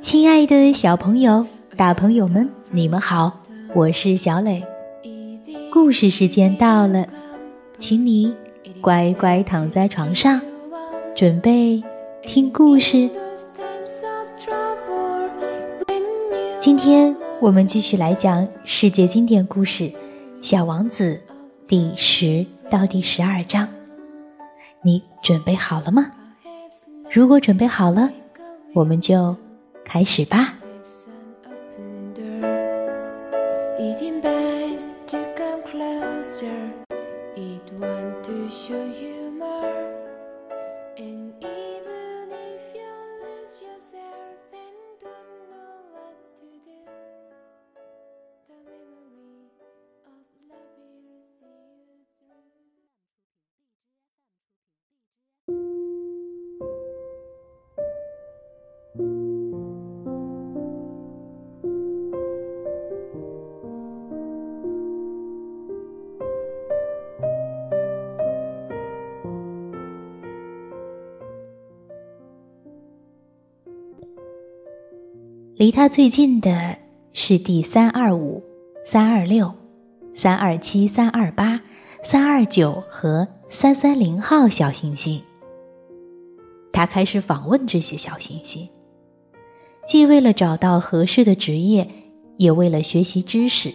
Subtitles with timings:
[0.00, 1.46] 亲爱的小朋友、
[1.76, 3.40] 大朋友们，你们好，
[3.74, 4.62] 我是小磊。
[5.72, 7.06] 故事时间到了，
[7.78, 8.34] 请你
[8.80, 10.40] 乖乖躺在床上，
[11.14, 11.82] 准备
[12.22, 13.08] 听故事。
[16.60, 19.84] 今天我们继续来讲世界经典故事
[20.42, 21.14] 《小王子》
[21.66, 23.66] 第十到第十二章。
[24.82, 26.10] 你准备好了吗？
[27.10, 28.10] 如果准备好了，
[28.74, 29.34] 我们就
[29.84, 30.54] 开始吧。
[75.58, 76.76] 离他最近的
[77.14, 78.42] 是第三二五、
[78.84, 79.50] 三二六、
[80.14, 81.58] 三二七、三二八、
[82.04, 85.18] 三二九和三三零号小行星。
[86.74, 88.68] 他开始访问这些小行星，
[89.86, 91.88] 既为了找到合适的职业，
[92.36, 93.72] 也为了学习知识。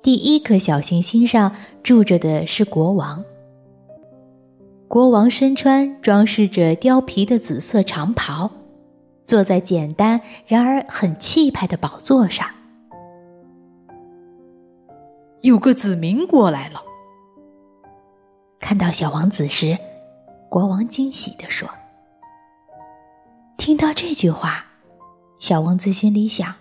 [0.00, 3.22] 第一颗小行星上住着的是国王。
[4.88, 8.50] 国王身穿装饰着貂皮的紫色长袍。
[9.26, 12.48] 坐在简单然而很气派的宝座上，
[15.42, 16.80] 有个子民过来了。
[18.60, 19.76] 看到小王子时，
[20.48, 21.68] 国王惊喜地说
[23.58, 24.64] ：“听到这句话，
[25.40, 26.54] 小王子心里想：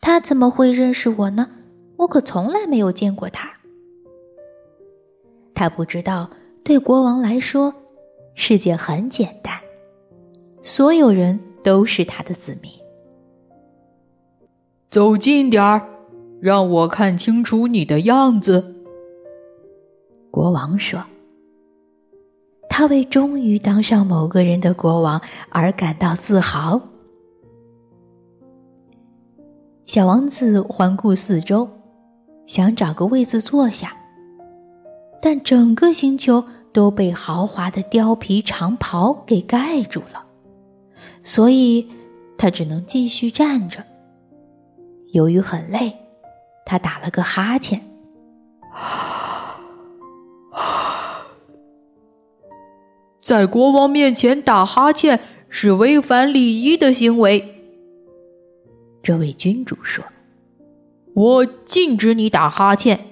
[0.00, 1.48] 他怎么会认识我呢？
[1.96, 3.50] 我可从来没有见过他。
[5.54, 6.30] 他不知道，
[6.62, 7.74] 对国王来说，
[8.34, 9.58] 世界很简单。”
[10.62, 12.70] 所有人都是他的子民。
[14.90, 15.88] 走近点儿，
[16.40, 18.74] 让我看清楚你的样子。”
[20.30, 21.02] 国王说。
[22.72, 26.80] 他为终于当上某个人的国王而感到自豪。
[29.84, 31.68] 小王子环顾四周，
[32.46, 33.92] 想找个位子坐下，
[35.20, 36.42] 但整个星球
[36.72, 40.24] 都被豪华的貂皮长袍给盖住了。
[41.22, 41.88] 所以，
[42.38, 43.84] 他只能继续站着。
[45.12, 45.96] 由于很累，
[46.64, 47.80] 他打了个哈欠。
[53.20, 57.56] 在国王面前打哈欠是违反礼仪的行为。
[59.02, 60.04] 这位君主说
[61.14, 63.06] ：“我禁止你打哈欠。”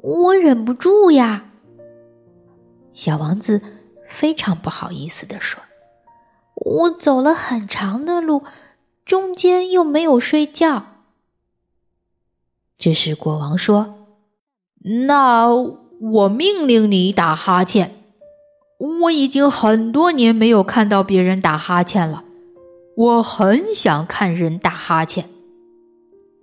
[0.00, 1.50] 我忍不住呀，
[2.92, 3.60] 小王子。
[4.08, 5.62] 非常不好意思的说
[6.56, 8.42] ：“我走了很长的路，
[9.04, 10.86] 中间又没有睡觉。”
[12.78, 14.06] 这时国王说
[15.06, 17.94] ：“那我命令你打哈欠。
[19.02, 22.24] 我已经很多年没有看到别人打哈欠了，
[22.96, 25.28] 我很想看人打哈欠。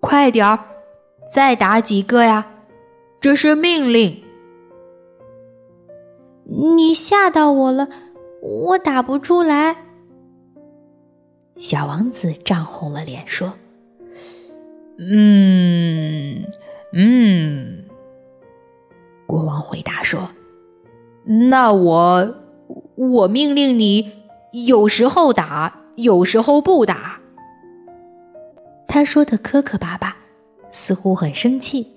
[0.00, 0.58] 快点儿，
[1.32, 2.46] 再打几个呀！
[3.20, 4.22] 这是命令。”
[6.46, 7.88] 你吓到我了，
[8.42, 9.76] 我打不出来。
[11.56, 13.54] 小王子涨红了脸说
[14.98, 16.44] ：“嗯
[16.92, 17.84] 嗯。”
[19.26, 20.28] 国王回答说
[21.50, 22.34] ：“那我
[22.94, 24.12] 我命令你，
[24.52, 27.20] 有时候打，有时候不打。”
[28.86, 30.16] 他说的磕磕巴巴，
[30.68, 31.90] 似乎很生气，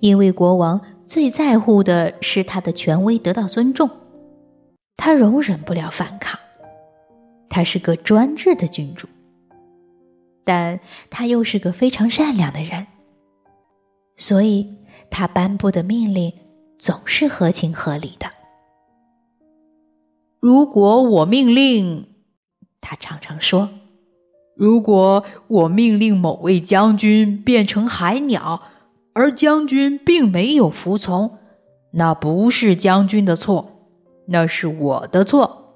[0.00, 0.80] 因为国王。
[1.10, 3.90] 最在乎的是他的权威得到尊重，
[4.96, 6.38] 他容忍不了反抗。
[7.48, 9.08] 他是个专制的君主，
[10.44, 10.78] 但
[11.10, 12.86] 他又是个非常善良的人，
[14.14, 14.72] 所以
[15.10, 16.32] 他颁布的命令
[16.78, 18.30] 总是合情合理的。
[20.38, 22.06] 如果我命令，
[22.80, 23.68] 他常常说
[24.54, 28.62] ：“如果我命令某位将军变成海鸟。”
[29.20, 31.36] 而将军并没有服从，
[31.90, 33.70] 那不是将军的错，
[34.28, 35.74] 那是我的错。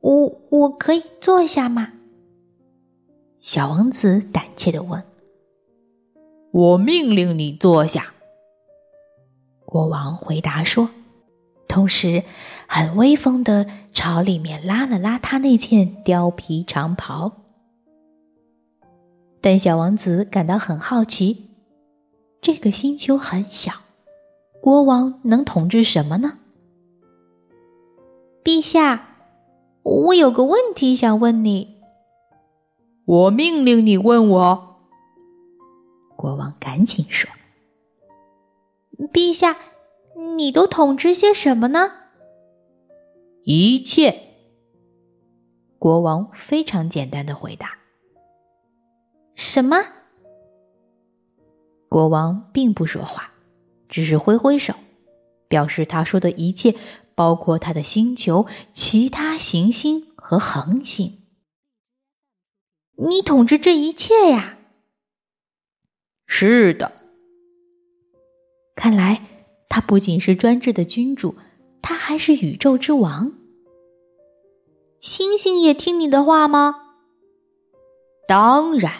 [0.00, 1.94] 我我可以坐下吗？
[3.40, 5.02] 小王子胆怯的问。
[6.50, 8.12] 我命令你坐下。
[9.64, 10.90] 国王回答说，
[11.66, 12.24] 同时
[12.66, 17.32] 很威风的朝里面拉了拉他那件貂皮长袍。
[19.42, 21.50] 但小王子感到很好奇，
[22.40, 23.72] 这个星球很小，
[24.60, 26.38] 国王能统治什么呢？
[28.44, 29.16] 陛下，
[29.82, 31.82] 我有个问题想问你。
[33.04, 34.76] 我命令你问我。
[36.16, 37.28] 国王赶紧说
[39.12, 39.56] ：“陛下，
[40.36, 41.92] 你都统治些什么呢？”
[43.42, 44.20] 一切。
[45.80, 47.81] 国王非常简单的回答。
[49.34, 49.76] 什么？
[51.88, 53.32] 国王并不说话，
[53.88, 54.74] 只是挥挥手，
[55.48, 56.74] 表示他说的一切
[57.14, 61.18] 包括他的星球、其他行星和恒星。
[62.96, 64.58] 你统治这一切呀？
[66.26, 66.92] 是的。
[68.74, 69.26] 看来
[69.68, 71.34] 他不仅是专制的君主，
[71.82, 73.32] 他还是宇宙之王。
[75.00, 76.94] 星星也听你的话吗？
[78.26, 78.92] 当然。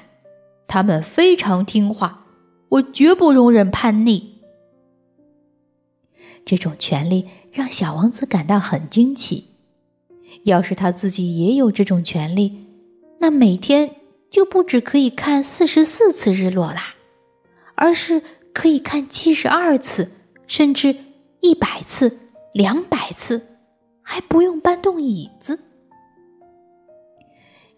[0.72, 2.24] 他们非常听话，
[2.70, 4.38] 我绝不容忍叛逆。
[6.46, 9.48] 这种权利让小王子感到很惊奇。
[10.44, 12.64] 要是他自己也有这种权利，
[13.18, 13.96] 那每天
[14.30, 16.94] 就不止可以看四十四次日落啦，
[17.74, 18.22] 而是
[18.54, 20.12] 可以看七十二次，
[20.46, 20.96] 甚至
[21.40, 22.18] 一百次、
[22.54, 23.58] 两百次，
[24.00, 25.58] 还不用搬动椅子。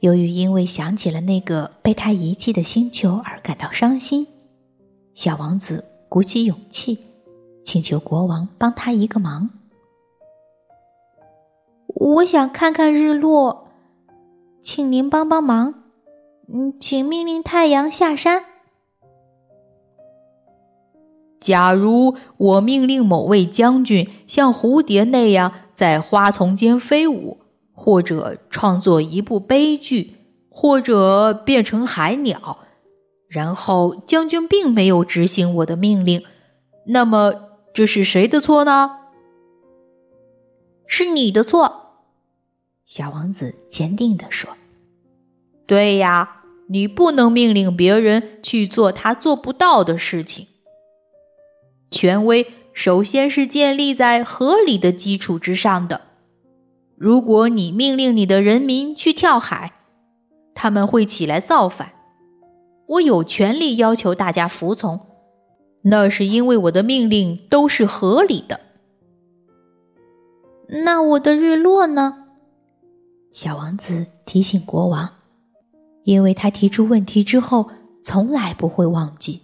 [0.05, 4.27] 由于因为想起了那个被他遗弃的星球而感到伤心，
[5.15, 6.99] 小王子鼓起勇气，
[7.65, 9.49] 请求国王帮他一个忙。
[11.87, 13.69] 我想看看日落，
[14.63, 15.73] 请您帮帮忙。
[16.53, 18.45] 嗯，请命令太阳下山。
[21.41, 27.39] 假如我命令某位将军像蝴蝶那样在花丛间飞舞。
[27.75, 30.15] 或者创作一部悲剧，
[30.49, 32.57] 或者变成海鸟，
[33.29, 36.25] 然后将军并没有执行我的命令，
[36.87, 37.35] 那么
[37.75, 39.01] 这是谁的错呢？
[40.87, 42.05] 是你的错，
[42.85, 44.51] 小王子坚定地说。
[45.67, 50.47] 对呀，你不能命令别人去做他做不到的事情。
[51.91, 56.03] 权威首先是建立在合理的基础之上的。
[56.97, 59.73] 如果你命令你的人民去跳海，
[60.55, 61.93] 他们会起来造反。
[62.87, 65.01] 我有权利要求大家服从，
[65.83, 68.61] 那是因为我的命令都是合理的。
[70.85, 72.27] 那我的日落呢？
[73.33, 75.11] 小王子提醒国王，
[76.05, 77.71] 因为他提出问题之后
[78.03, 79.43] 从来不会忘记。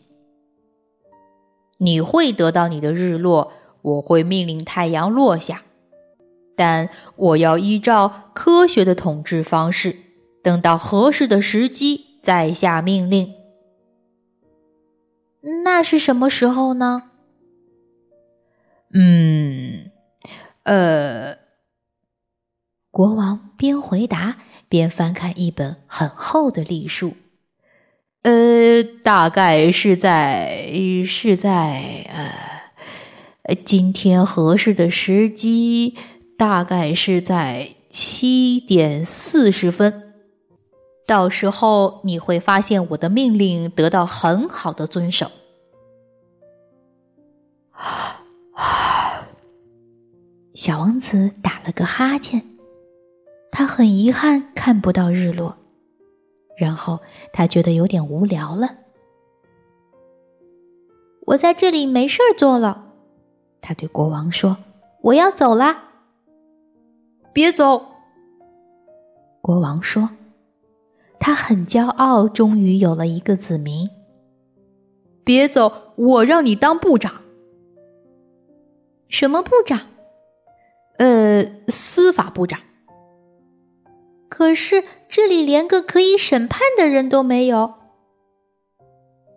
[1.78, 5.62] 你会得到你的日落，我会命令太阳落下。
[6.60, 9.96] 但我要依照科学的统治方式，
[10.42, 13.32] 等到合适的时机再下命令。
[15.64, 17.04] 那是什么时候呢？
[18.92, 19.90] 嗯，
[20.64, 21.38] 呃，
[22.90, 24.36] 国王边回答
[24.68, 27.14] 边翻看一本很厚的历书。
[28.20, 30.70] 呃，大概是在
[31.06, 32.04] 是在
[33.44, 35.96] 呃，今天合适的时机。
[36.40, 40.14] 大概是在七点四十分，
[41.06, 45.30] 到时候你会发现我的命令得到很好的遵守。
[50.54, 52.42] 小王子打了个哈欠，
[53.52, 55.58] 他很遗憾看不到日落，
[56.56, 57.00] 然后
[57.34, 58.76] 他觉得有点无聊了。
[61.26, 62.94] 我在这里没事儿做了，
[63.60, 64.56] 他对国王说
[65.04, 65.88] ：“我要走啦。”
[67.32, 67.86] 别走，
[69.40, 70.10] 国王说
[71.20, 73.88] ：“他很骄傲，终于有了一个子民。”
[75.22, 77.20] 别走，我让你当部长。
[79.08, 79.80] 什么部长？
[80.98, 82.60] 呃，司法部长。
[84.28, 87.74] 可是这里连个可以审判的人都没有。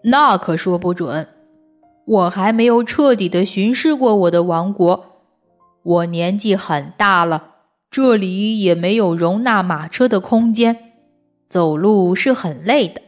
[0.06, 1.28] 那可说不准，
[2.06, 5.06] 我还没有彻底的巡视过我的王国。
[5.84, 7.53] 我年纪很大了。
[7.94, 10.94] 这里也没有容纳马车的空间，
[11.48, 13.04] 走路是很累的。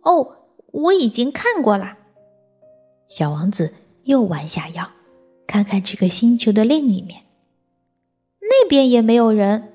[0.00, 1.98] 哦，我已经看过了。
[3.06, 3.74] 小王子
[4.04, 4.92] 又弯下腰，
[5.46, 7.24] 看看这个星球的另一面，
[8.40, 9.74] 那边也没有人。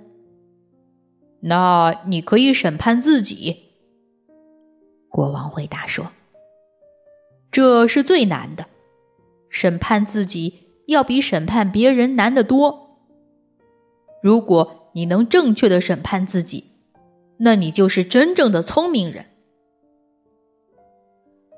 [1.41, 3.55] 那你可以审判自己。
[5.09, 6.11] 国王回答说
[7.53, 8.65] ：“这是最难的。
[9.47, 12.80] 审判自己要比审判别人难得多。
[14.21, 16.71] 如果你能正确的审判自己，
[17.37, 19.25] 那你就是真正的聪明人。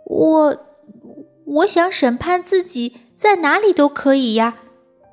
[0.06, 0.58] 我，
[1.46, 4.58] 我想审判自己，在哪里都可以呀，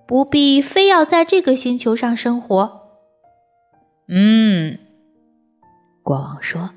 [0.06, 2.80] 不必非要在这个星球上生活。
[4.08, 4.78] 嗯，
[6.02, 6.70] 国王说：“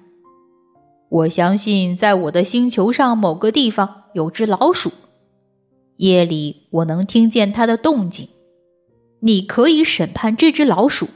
[1.10, 4.92] 我相信，在我的星球上某个地方有只老鼠，
[5.98, 8.30] 夜里我能听见它的动静。
[9.24, 11.08] 你可以审判这只老鼠，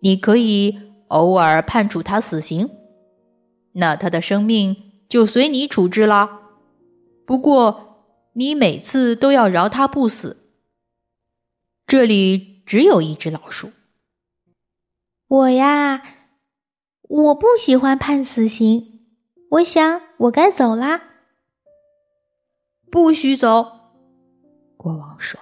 [0.00, 0.78] 你可以
[1.08, 2.70] 偶尔判处它死刑，
[3.72, 6.40] 那它的生命。”就随你处置啦，
[7.26, 10.38] 不过你每次都要饶他不死。
[11.86, 13.72] 这里只有一只老鼠。
[15.28, 16.02] 我呀，
[17.02, 19.02] 我不喜欢判死刑，
[19.50, 21.02] 我想我该走啦。
[22.90, 23.70] 不许走，
[24.78, 25.38] 国王说。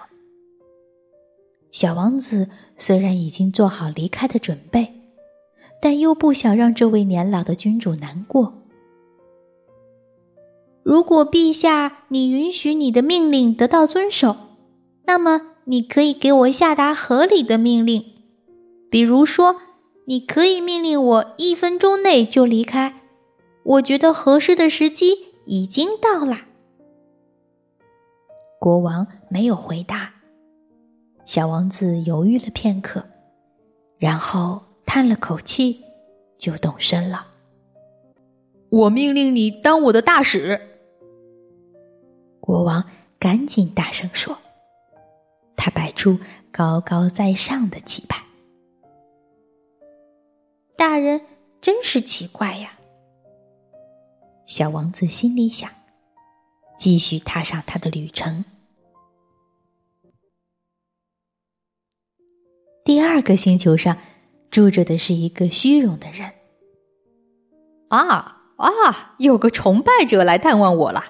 [1.81, 2.47] 小王子
[2.77, 4.93] 虽然已经做好离开的准备，
[5.81, 8.53] 但又不想让这位年老的君主难过。
[10.83, 14.35] 如果陛下你允许你的命令得到遵守，
[15.05, 18.05] 那么你可以给我下达合理的命令，
[18.91, 19.55] 比如说，
[20.05, 23.01] 你可以命令我一分钟内就离开。
[23.63, 25.15] 我觉得合适的时机
[25.47, 26.41] 已经到了。
[28.59, 30.13] 国王没有回答，
[31.33, 33.05] 小王子犹豫了片刻，
[33.97, 35.81] 然后叹了口气，
[36.37, 37.25] 就动身了。
[38.69, 40.59] 我命令你当我的大使。
[42.41, 42.83] 国王
[43.17, 44.39] 赶紧大声说
[45.55, 46.19] ：“他摆出
[46.51, 48.21] 高高在上的气派。”
[50.75, 51.21] 大人
[51.61, 52.77] 真是奇怪呀！
[54.45, 55.71] 小王子心里想，
[56.77, 58.43] 继续踏上他的旅程。
[62.83, 63.97] 第二个星球上
[64.49, 66.31] 住着的是一个虚荣的人。
[67.89, 69.15] 啊啊！
[69.17, 71.03] 有个崇拜者来探望我了。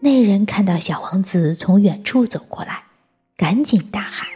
[0.00, 2.84] 那人看到小王子从远处走过来，
[3.36, 4.28] 赶紧大喊：“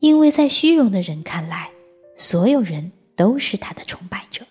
[0.00, 1.70] 因为在虚荣的人看来，
[2.16, 4.44] 所有人都是他的崇拜者。”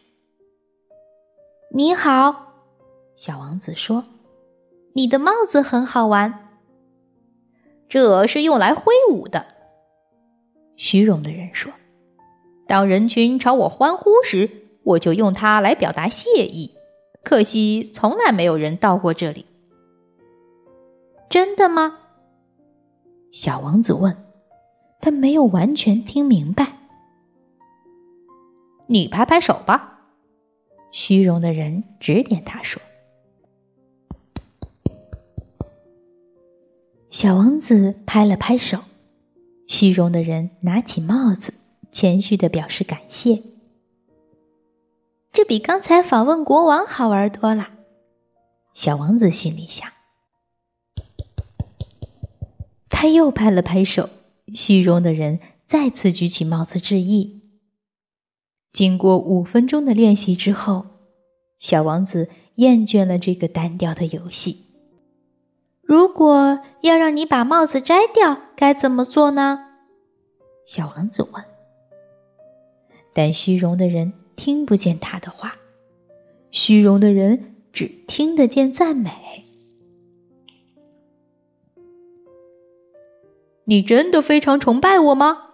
[1.74, 2.53] 你好，
[3.15, 4.05] 小王子说
[4.93, 6.49] ：“你的帽子很好玩。”
[7.89, 9.46] 这是用来挥舞的。
[10.77, 11.74] 虚荣的人说
[12.65, 14.50] ：“当人群朝我欢呼时，
[14.84, 16.75] 我就用它来表达谢意。”
[17.22, 19.46] 可惜，从来没有人到过这里。
[21.29, 21.98] 真的吗？
[23.31, 24.15] 小王子问。
[25.01, 26.74] 他没有完全听明白。
[28.88, 30.00] 你拍拍手吧。
[30.91, 32.81] 虚荣的人指点他说。
[37.22, 38.80] 小王子拍了拍手。
[39.68, 41.54] 虚荣的人拿起帽子，
[41.92, 43.44] 谦虚的表示感谢。
[45.34, 47.72] 这比刚才访问国王好玩多了，
[48.74, 49.86] 小王子心里想。
[52.90, 54.10] 他又拍了拍手，
[54.56, 57.42] 虚荣的人再次举起帽子致意。
[58.72, 60.86] 经过五分钟的练习之后，
[61.60, 64.68] 小王子厌倦了这个单调的游戏。
[65.89, 69.65] 如果要让你把帽子摘掉，该怎么做呢？
[70.65, 71.43] 小王子问。
[73.13, 74.13] 但虚荣的人。
[74.39, 75.58] 听不见他的话，
[76.50, 79.12] 虚荣的人只听得见赞美。
[83.65, 85.50] 你真的非常崇拜我吗？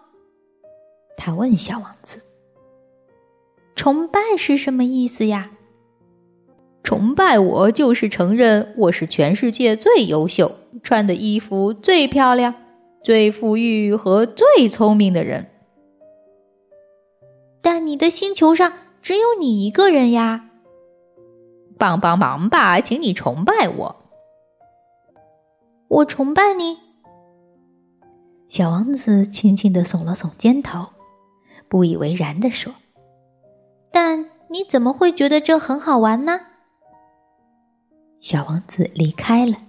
[1.17, 2.21] 他问小王子。
[3.75, 5.54] 崇拜是什么意思呀？
[6.85, 12.53] 崇拜我就是承认我是全世界最优秀、穿的衣服最漂亮、
[13.03, 15.47] 最富裕和最聪明的人。
[17.59, 20.45] 但你的星球上只有你一个人呀！
[21.75, 23.95] 帮帮忙吧，请你崇拜我。
[25.87, 26.77] 我崇拜你。
[28.47, 30.89] 小王子轻轻的耸了耸肩头，
[31.67, 32.71] 不以为然的说
[33.91, 36.41] ：“但你怎么会觉得这很好玩呢？”
[38.25, 39.59] 小王子离开了。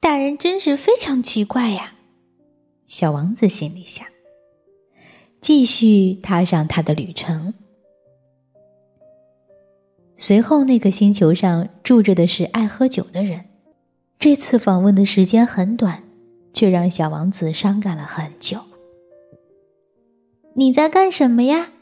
[0.00, 1.96] 大人真是非常奇怪呀！
[2.88, 4.06] 小王子心里想。
[5.42, 7.52] 继续踏上他的旅程。
[10.16, 13.44] 随后，那个星球上住着的是爱喝酒的人。
[14.18, 16.02] 这次访问的时间很短，
[16.54, 18.60] 却让小王子伤感了很久。
[20.54, 21.72] 你在干什么呀？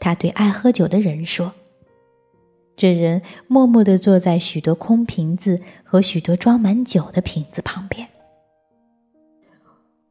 [0.00, 1.54] 他对爱喝酒的人说
[2.76, 8.06] ：“这人默默地坐在许多空瓶子和许多装满酒的瓶子旁边。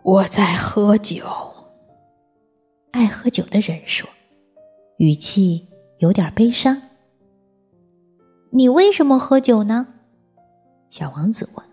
[0.02, 1.26] 我在喝酒。
[2.92, 4.10] 爱喝酒的人说，
[4.98, 5.68] 语气
[6.00, 6.82] 有点悲伤。
[8.52, 9.88] 你为什么喝酒呢？
[10.90, 11.66] 小王子问。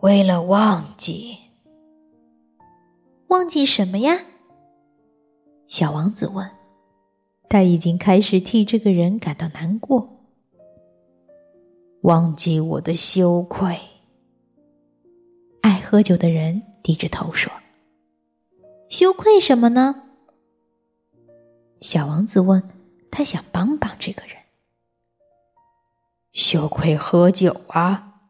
[0.00, 1.36] 为了忘记。
[3.28, 4.18] 忘记什么呀？
[5.66, 6.57] 小王子问。
[7.48, 10.26] 他已经开始替这个人感到难过。
[12.02, 13.78] 忘记我的羞愧。
[15.62, 17.52] 爱喝酒的人低着头说
[18.88, 20.02] ：“羞愧什么呢？”
[21.80, 22.70] 小王子问。
[23.10, 24.36] 他想帮帮这个人。
[26.32, 28.20] 羞愧喝酒啊！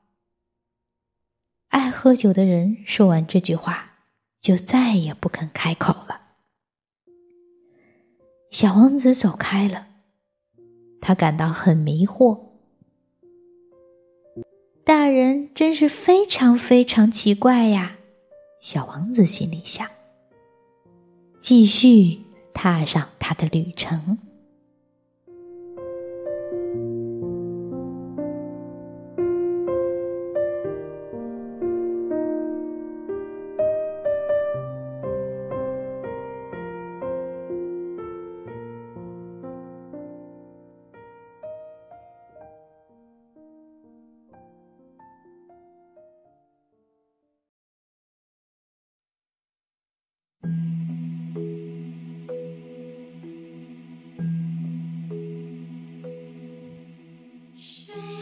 [1.68, 3.96] 爱喝酒的人说完这句话，
[4.40, 6.27] 就再也不肯开口了。
[8.50, 9.86] 小王子走开了，
[11.00, 12.38] 他感到很迷惑。
[14.84, 17.96] 大人真是非常非常奇怪呀，
[18.60, 19.86] 小王子心里想。
[21.40, 22.20] 继续
[22.54, 24.18] 踏上他的旅程。